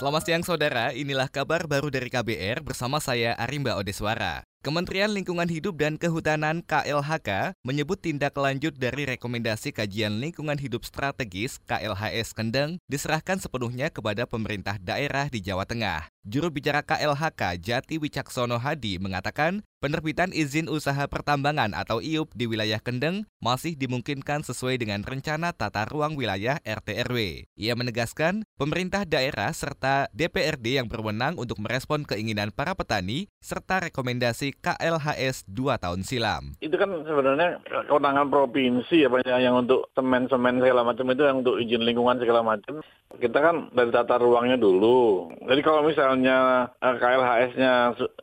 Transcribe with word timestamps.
Selamat 0.00 0.24
siang 0.24 0.40
saudara, 0.40 0.96
inilah 0.96 1.28
kabar 1.28 1.68
baru 1.68 1.92
dari 1.92 2.08
KBR 2.08 2.64
bersama 2.64 3.04
saya 3.04 3.36
Arimba 3.36 3.76
Odeswara. 3.76 4.49
Kementerian 4.60 5.08
Lingkungan 5.16 5.48
Hidup 5.48 5.80
dan 5.80 5.96
Kehutanan 5.96 6.60
KLHK 6.60 7.56
menyebut 7.64 7.96
tindak 7.96 8.36
lanjut 8.36 8.76
dari 8.76 9.08
rekomendasi 9.08 9.72
kajian 9.72 10.20
lingkungan 10.20 10.60
hidup 10.60 10.84
strategis 10.84 11.56
KLHS 11.64 12.36
Kendeng 12.36 12.76
diserahkan 12.84 13.40
sepenuhnya 13.40 13.88
kepada 13.88 14.28
pemerintah 14.28 14.76
daerah 14.76 15.32
di 15.32 15.40
Jawa 15.40 15.64
Tengah. 15.64 16.12
Juru 16.28 16.52
bicara 16.52 16.84
KLHK 16.84 17.56
Jati 17.56 17.96
Wicaksono 17.96 18.60
Hadi 18.60 19.00
mengatakan 19.00 19.64
penerbitan 19.80 20.36
izin 20.36 20.68
usaha 20.68 21.08
pertambangan 21.08 21.72
atau 21.72 22.04
IUP 22.04 22.36
di 22.36 22.44
wilayah 22.44 22.76
Kendeng 22.76 23.24
masih 23.40 23.72
dimungkinkan 23.72 24.44
sesuai 24.44 24.76
dengan 24.76 25.00
rencana 25.00 25.56
tata 25.56 25.88
ruang 25.88 26.20
wilayah 26.20 26.60
RT/RW. 26.60 27.48
Ia 27.56 27.72
menegaskan 27.72 28.44
pemerintah 28.60 29.08
daerah 29.08 29.48
serta 29.56 30.12
DPRD 30.12 30.76
yang 30.76 30.92
berwenang 30.92 31.40
untuk 31.40 31.56
merespon 31.64 32.04
keinginan 32.04 32.52
para 32.52 32.76
petani 32.76 33.32
serta 33.40 33.88
rekomendasi 33.88 34.49
KLHS 34.54 35.46
dua 35.46 35.78
tahun 35.78 36.02
silam. 36.02 36.54
Itu 36.58 36.76
kan 36.76 36.90
sebenarnya 37.06 37.62
kewenangan 37.88 38.28
provinsi 38.30 39.06
ya 39.06 39.08
banyak 39.10 39.38
yang 39.42 39.58
untuk 39.62 39.90
semen-semen 39.94 40.62
segala 40.62 40.82
macam 40.86 41.06
itu 41.10 41.22
yang 41.26 41.42
untuk 41.42 41.56
izin 41.58 41.82
lingkungan 41.82 42.18
segala 42.18 42.40
macam. 42.42 42.82
Kita 43.10 43.38
kan 43.42 43.74
dari 43.74 43.90
tata 43.90 44.22
ruangnya 44.22 44.54
dulu. 44.54 45.28
Jadi 45.42 45.60
kalau 45.66 45.82
misalnya 45.82 46.70
eh, 46.78 46.94
KLHS-nya 46.94 47.72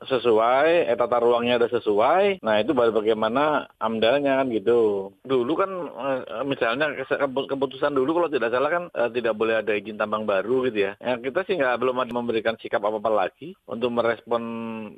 sesuai, 0.07 0.87
eh, 0.87 0.95
tata 0.95 1.19
ruangnya 1.19 1.59
ada 1.59 1.67
sesuai, 1.67 2.39
nah 2.39 2.55
itu 2.57 2.71
baru 2.71 2.95
bagaimana 2.95 3.67
amdalnya 3.83 4.39
kan 4.39 4.47
gitu. 4.49 5.11
Dulu 5.27 5.53
kan 5.59 5.71
eh, 5.91 6.43
misalnya 6.47 6.95
keputusan 7.27 7.91
dulu 7.91 8.23
kalau 8.23 8.29
tidak 8.31 8.55
salah 8.55 8.71
kan 8.71 8.83
tidak 9.11 9.35
boleh 9.35 9.59
ada 9.59 9.75
izin 9.75 9.99
tambang 9.99 10.23
baru 10.23 10.67
gitu 10.71 10.87
ya. 10.87 10.91
ya 11.03 11.19
kita 11.19 11.43
sih 11.43 11.59
nggak 11.59 11.79
belum 11.79 11.99
ada 11.99 12.13
memberikan 12.15 12.55
sikap 12.57 12.81
apa-apa 12.81 13.11
lagi 13.11 13.53
untuk 13.67 13.91
merespon 13.91 14.43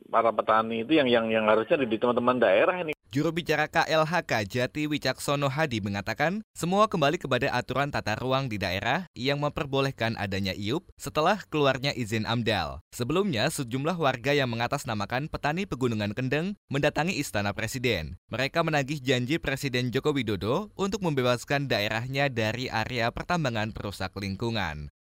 para 0.08 0.30
petani 0.30 0.86
itu 0.86 0.98
yang 0.98 1.10
yang 1.28 1.52
harusnya 1.52 1.76
di 1.76 2.00
teman-teman 2.00 2.40
daerah 2.40 2.80
ini. 2.80 2.96
Juru 3.10 3.34
bicara 3.34 3.66
KLHK 3.66 4.46
Jati 4.46 4.86
Wicaksono 4.86 5.50
Hadi 5.50 5.82
mengatakan, 5.82 6.46
semua 6.54 6.86
kembali 6.86 7.18
kepada 7.18 7.50
aturan 7.50 7.90
tata 7.90 8.14
ruang 8.14 8.46
di 8.46 8.62
daerah 8.62 9.10
yang 9.18 9.42
memperbolehkan 9.42 10.14
adanya 10.14 10.54
IUP 10.54 10.86
setelah 10.94 11.42
keluarnya 11.50 11.90
izin 11.98 12.30
AMDAL. 12.30 12.86
Sebelumnya, 12.94 13.50
sejumlah 13.50 13.98
warga 13.98 14.38
yang 14.38 14.54
mengatasnamakan 14.54 15.26
petani 15.26 15.66
pegunungan 15.66 16.14
Kendeng 16.14 16.54
mendatangi 16.70 17.18
Istana 17.18 17.50
Presiden. 17.58 18.22
Mereka 18.30 18.62
menagih 18.62 19.02
janji 19.02 19.42
Presiden 19.42 19.90
Joko 19.90 20.14
Widodo 20.14 20.70
untuk 20.78 21.02
membebaskan 21.02 21.66
daerahnya 21.66 22.30
dari 22.30 22.70
area 22.70 23.10
pertambangan 23.10 23.74
perusak 23.74 24.14
lingkungan. 24.22 24.94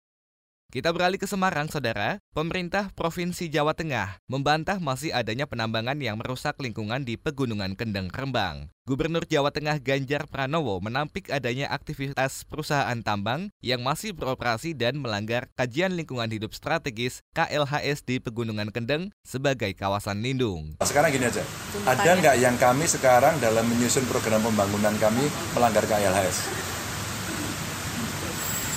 Kita 0.68 0.92
beralih 0.92 1.16
ke 1.16 1.24
Semarang, 1.24 1.72
saudara. 1.72 2.20
Pemerintah 2.36 2.92
Provinsi 2.92 3.48
Jawa 3.48 3.72
Tengah 3.72 4.20
membantah 4.28 4.84
masih 4.84 5.16
adanya 5.16 5.48
penambangan 5.48 5.96
yang 5.96 6.20
merusak 6.20 6.60
lingkungan 6.60 7.08
di 7.08 7.16
Pegunungan 7.16 7.72
Kendeng 7.80 8.12
Rembang. 8.12 8.68
Gubernur 8.84 9.24
Jawa 9.24 9.56
Tengah 9.56 9.80
Ganjar 9.80 10.28
Pranowo 10.28 10.84
menampik 10.84 11.32
adanya 11.32 11.72
aktivitas 11.72 12.44
perusahaan 12.44 13.00
tambang 13.00 13.48
yang 13.64 13.80
masih 13.80 14.12
beroperasi 14.12 14.76
dan 14.76 15.00
melanggar 15.00 15.48
kajian 15.56 15.96
lingkungan 15.96 16.28
hidup 16.28 16.52
strategis 16.52 17.24
KLHS 17.32 18.04
di 18.04 18.20
Pegunungan 18.20 18.68
Kendeng 18.76 19.16
sebagai 19.24 19.72
kawasan 19.72 20.20
lindung. 20.20 20.76
Sekarang 20.84 21.16
gini 21.16 21.32
aja, 21.32 21.48
ada 21.88 22.12
nggak 22.12 22.36
yang 22.44 22.60
kami 22.60 22.92
sekarang 22.92 23.40
dalam 23.40 23.64
menyusun 23.72 24.04
program 24.12 24.44
pembangunan 24.44 25.00
kami 25.00 25.32
melanggar 25.56 25.88
KLHS? 25.88 26.76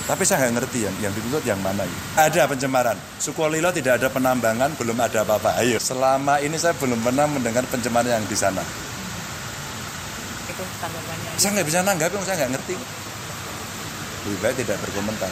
Tapi 0.09 0.23
saya 0.25 0.49
nggak 0.49 0.53
ngerti 0.61 0.79
yang, 0.85 0.95
yang 0.99 1.13
dituntut 1.13 1.43
yang 1.45 1.61
mana. 1.61 1.85
Ya. 1.85 1.97
Ada 2.27 2.49
pencemaran. 2.49 2.97
Sukolilo 3.21 3.69
tidak 3.69 4.01
ada 4.01 4.07
penambangan, 4.09 4.73
belum 4.75 4.97
ada 4.97 5.21
apa-apa. 5.21 5.61
Ayo, 5.61 5.77
selama 5.77 6.41
ini 6.41 6.57
saya 6.57 6.73
belum 6.77 6.99
pernah 7.05 7.29
mendengar 7.29 7.63
pencemaran 7.69 8.21
yang 8.21 8.25
di 8.25 8.37
sana. 8.37 8.65
Itu 10.49 10.63
tanggapannya. 10.81 11.29
Saya 11.37 11.49
nggak 11.57 11.67
bisa 11.69 11.79
nanggapi, 11.85 12.15
saya 12.25 12.35
nggak 12.45 12.51
ngerti. 12.57 12.75
Lebih 14.21 14.39
baik 14.41 14.55
tidak 14.65 14.77
berkomentar. 14.85 15.31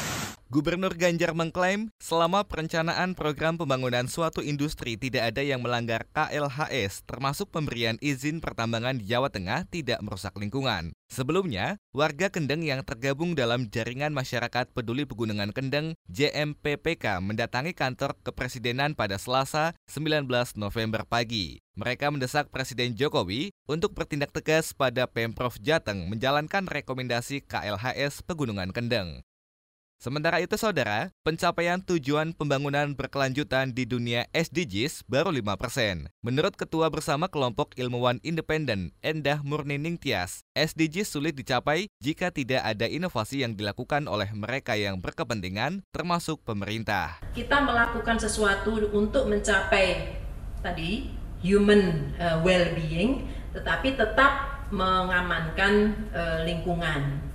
Gubernur 0.49 0.97
Ganjar 0.97 1.37
mengklaim 1.37 1.93
selama 2.01 2.41
perencanaan 2.41 3.13
program 3.13 3.53
pembangunan 3.53 4.09
suatu 4.09 4.41
industri 4.41 4.97
tidak 4.97 5.29
ada 5.29 5.45
yang 5.45 5.61
melanggar 5.61 6.09
KLHS 6.09 7.05
termasuk 7.05 7.53
pemberian 7.53 8.01
izin 8.01 8.41
pertambangan 8.41 8.97
di 8.97 9.05
Jawa 9.05 9.29
Tengah 9.29 9.69
tidak 9.69 10.01
merusak 10.01 10.33
lingkungan. 10.41 10.89
Sebelumnya, 11.09 11.81
warga 11.89 12.29
Kendeng 12.29 12.61
yang 12.61 12.85
tergabung 12.85 13.33
dalam 13.33 13.65
Jaringan 13.65 14.13
Masyarakat 14.13 14.69
Peduli 14.77 15.09
Pegunungan 15.09 15.49
Kendeng 15.49 15.97
JMPPK 16.05 17.17
mendatangi 17.25 17.73
kantor 17.73 18.13
kepresidenan 18.21 18.93
pada 18.93 19.17
Selasa 19.17 19.73
19 19.89 20.29
November 20.61 21.01
pagi. 21.09 21.65
Mereka 21.73 22.13
mendesak 22.13 22.53
Presiden 22.53 22.93
Jokowi 22.93 23.49
untuk 23.65 23.97
bertindak 23.97 24.29
tegas 24.29 24.69
pada 24.77 25.09
Pemprov 25.09 25.57
Jateng 25.57 26.05
menjalankan 26.13 26.69
rekomendasi 26.69 27.41
KLHS 27.41 28.21
Pegunungan 28.21 28.69
Kendeng. 28.69 29.25
Sementara 29.99 30.39
itu 30.39 30.55
saudara, 30.55 31.11
pencapaian 31.27 31.83
tujuan 31.83 32.31
pembangunan 32.31 32.95
berkelanjutan 32.95 33.75
di 33.75 33.83
dunia 33.83 34.31
SDGs 34.31 35.03
baru 35.11 35.27
5%. 35.27 36.07
Menurut 36.23 36.55
Ketua 36.55 36.87
Bersama 36.87 37.27
Kelompok 37.27 37.75
Ilmuwan 37.75 38.23
Independen 38.23 38.95
Endah 39.03 39.43
Murnining 39.43 39.99
Tias, 39.99 40.47
SDGs 40.55 41.03
sulit 41.03 41.35
dicapai 41.35 41.91
jika 41.99 42.31
tidak 42.31 42.63
ada 42.63 42.87
inovasi 42.87 43.43
yang 43.43 43.59
dilakukan 43.59 44.07
oleh 44.07 44.31
mereka 44.31 44.79
yang 44.79 45.03
berkepentingan, 45.03 45.83
termasuk 45.91 46.39
pemerintah. 46.47 47.19
Kita 47.35 47.59
melakukan 47.59 48.23
sesuatu 48.23 48.79
untuk 48.95 49.27
mencapai 49.27 50.15
tadi 50.63 51.11
human 51.43 52.15
uh, 52.15 52.39
well-being, 52.39 53.27
tetapi 53.51 53.99
tetap 53.99 54.63
mengamankan 54.71 55.91
uh, 56.15 56.47
lingkungan 56.47 57.28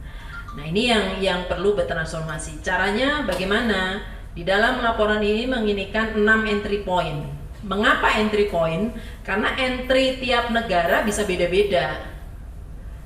Nah 0.55 0.65
ini 0.71 0.91
yang 0.91 1.05
yang 1.19 1.41
perlu 1.51 1.75
bertransformasi. 1.75 2.63
Caranya 2.63 3.27
bagaimana? 3.27 4.03
Di 4.35 4.43
dalam 4.43 4.83
laporan 4.83 5.23
ini 5.23 5.47
menginikan 5.47 6.19
6 6.19 6.27
entry 6.51 6.83
point. 6.83 7.23
Mengapa 7.63 8.19
entry 8.19 8.51
point? 8.51 8.91
Karena 9.23 9.55
entry 9.55 10.19
tiap 10.19 10.51
negara 10.51 11.07
bisa 11.07 11.23
beda-beda. 11.23 12.03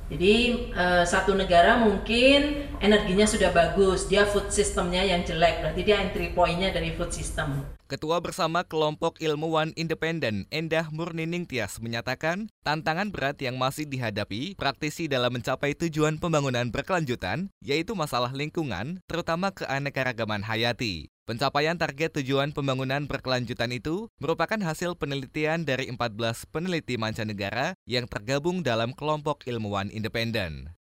Jadi 0.09 0.73
uh, 0.73 1.05
satu 1.05 1.37
negara 1.37 1.77
mungkin 1.77 2.65
energinya 2.81 3.29
sudah 3.29 3.53
bagus, 3.53 4.09
dia 4.09 4.25
food 4.25 4.49
systemnya 4.49 5.05
yang 5.05 5.21
jelek, 5.21 5.61
berarti 5.61 5.85
dia 5.85 6.01
entry 6.01 6.33
pointnya 6.33 6.73
dari 6.73 6.97
food 6.97 7.13
system. 7.13 7.78
Ketua 7.89 8.21
bersama 8.21 8.69
kelompok 8.69 9.17
ilmuwan 9.17 9.73
independen 9.73 10.45
Endah 10.53 10.93
Murnining 10.93 11.49
Tias 11.49 11.81
menyatakan 11.81 12.53
tantangan 12.61 13.09
berat 13.09 13.41
yang 13.41 13.57
masih 13.57 13.89
dihadapi 13.89 14.53
praktisi 14.61 15.09
dalam 15.09 15.33
mencapai 15.33 15.73
tujuan 15.73 16.21
pembangunan 16.21 16.69
berkelanjutan 16.69 17.49
yaitu 17.65 17.97
masalah 17.97 18.29
lingkungan, 18.37 19.01
terutama 19.09 19.57
keanekaragaman 19.57 20.45
hayati. 20.45 21.09
Pencapaian 21.25 21.81
target 21.81 22.21
tujuan 22.21 22.53
pembangunan 22.53 23.09
berkelanjutan 23.09 23.73
itu 23.73 24.13
merupakan 24.21 24.61
hasil 24.61 24.93
penelitian 25.01 25.65
dari 25.65 25.89
14 25.89 26.45
peneliti 26.53 27.01
mancanegara 27.01 27.73
yang 27.89 28.05
tergabung 28.05 28.61
dalam 28.61 28.93
kelompok 28.93 29.49
ilmuwan 29.49 29.89
independen. 29.89 30.77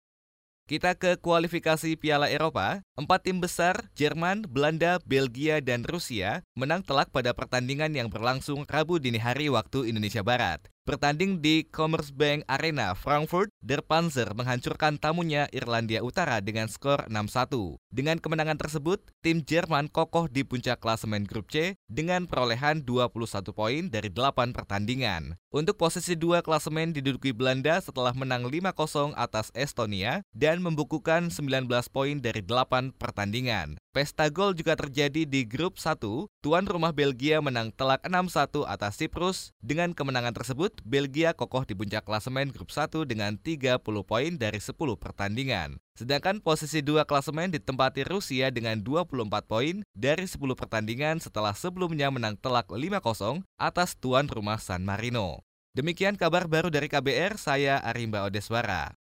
Kita 0.63 0.95
ke 0.95 1.19
kualifikasi 1.19 1.99
Piala 1.99 2.31
Eropa. 2.31 2.79
Empat 2.95 3.27
tim 3.27 3.43
besar, 3.43 3.91
Jerman, 3.99 4.47
Belanda, 4.47 4.95
Belgia, 5.03 5.59
dan 5.59 5.83
Rusia, 5.83 6.39
menang 6.55 6.87
telak 6.87 7.11
pada 7.11 7.35
pertandingan 7.35 7.91
yang 7.91 8.07
berlangsung 8.07 8.63
Rabu 8.63 8.95
dini 8.95 9.19
hari 9.19 9.51
waktu 9.51 9.91
Indonesia 9.91 10.23
Barat. 10.23 10.72
Bertanding 10.83 11.39
di 11.39 11.63
Commerzbank 11.63 12.43
Arena 12.43 12.91
Frankfurt, 12.91 13.47
Der 13.63 13.79
Panzer 13.79 14.27
menghancurkan 14.35 14.99
tamunya 14.99 15.47
Irlandia 15.55 16.03
Utara 16.03 16.43
dengan 16.43 16.67
skor 16.67 17.07
6-1. 17.07 17.79
Dengan 17.87 18.19
kemenangan 18.19 18.59
tersebut, 18.59 18.99
tim 19.23 19.47
Jerman 19.47 19.87
kokoh 19.87 20.27
di 20.27 20.43
puncak 20.43 20.83
klasemen 20.83 21.23
grup 21.23 21.47
C 21.47 21.79
dengan 21.87 22.27
perolehan 22.27 22.83
21 22.83 23.15
poin 23.55 23.87
dari 23.87 24.11
8 24.11 24.51
pertandingan. 24.51 25.39
Untuk 25.55 25.79
posisi 25.79 26.19
dua 26.19 26.43
klasemen 26.43 26.91
diduduki 26.91 27.31
Belanda 27.31 27.79
setelah 27.79 28.11
menang 28.11 28.43
5-0 28.51 29.15
atas 29.15 29.55
Estonia 29.55 30.19
dan 30.35 30.59
membukukan 30.59 31.31
19 31.31 31.63
poin 31.95 32.19
dari 32.19 32.43
8 32.43 32.91
pertandingan. 32.99 33.79
Pesta 33.93 34.25
gol 34.25 34.57
juga 34.57 34.73
terjadi 34.73 35.21
di 35.21 35.45
grup 35.45 35.77
1. 35.77 36.01
Tuan 36.41 36.65
rumah 36.65 36.89
Belgia 36.89 37.37
menang 37.45 37.69
telak 37.69 38.01
6-1 38.01 38.65
atas 38.65 38.97
Siprus. 38.97 39.53
Dengan 39.61 39.93
kemenangan 39.93 40.33
tersebut, 40.33 40.81
Belgia 40.81 41.37
kokoh 41.37 41.61
di 41.61 41.77
puncak 41.77 42.01
klasemen 42.01 42.49
grup 42.49 42.73
1 42.73 43.05
dengan 43.05 43.37
30 43.37 43.77
poin 44.01 44.33
dari 44.33 44.57
10 44.57 44.73
pertandingan. 44.97 45.77
Sedangkan 45.93 46.41
posisi 46.41 46.81
dua 46.81 47.05
klasemen 47.05 47.53
ditempati 47.53 48.01
Rusia 48.09 48.49
dengan 48.49 48.81
24 48.81 49.29
poin 49.45 49.85
dari 49.93 50.25
10 50.25 50.41
pertandingan 50.57 51.21
setelah 51.21 51.53
sebelumnya 51.53 52.09
menang 52.09 52.33
telak 52.41 52.73
5-0 52.73 53.45
atas 53.61 53.93
tuan 54.01 54.25
rumah 54.25 54.57
San 54.57 54.89
Marino. 54.89 55.45
Demikian 55.77 56.17
kabar 56.17 56.49
baru 56.49 56.73
dari 56.73 56.89
KBR, 56.89 57.37
saya 57.37 57.77
Arimba 57.77 58.25
Odeswara. 58.25 58.97